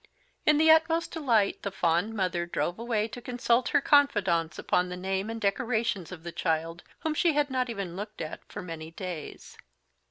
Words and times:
In 0.47 0.57
the 0.57 0.71
utmost 0.71 1.11
delight 1.11 1.61
the 1.61 1.69
fond 1.69 2.15
mother 2.15 2.47
drove 2.47 2.79
away 2.79 3.07
to 3.09 3.21
consult 3.21 3.69
her 3.69 3.81
confidants 3.81 4.57
upon 4.57 4.89
the 4.89 4.97
name 4.97 5.29
and 5.29 5.39
decorations 5.39 6.11
of 6.11 6.23
the 6.23 6.31
child, 6.31 6.81
whom 7.01 7.13
she 7.13 7.33
had 7.33 7.51
not 7.51 7.69
even 7.69 7.95
looked 7.95 8.19
at 8.19 8.39
for 8.51 8.63
many 8.63 8.89
days. 8.89 9.59